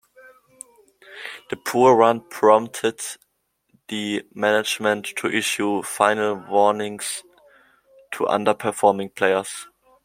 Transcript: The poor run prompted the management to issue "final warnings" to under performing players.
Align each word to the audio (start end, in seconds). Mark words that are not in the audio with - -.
The 1.51 1.57
poor 1.57 1.93
run 1.95 2.27
prompted 2.27 2.99
the 3.87 4.23
management 4.33 5.05
to 5.17 5.27
issue 5.31 5.83
"final 5.83 6.37
warnings" 6.49 7.21
to 8.13 8.27
under 8.27 8.55
performing 8.55 9.11
players. 9.11 9.67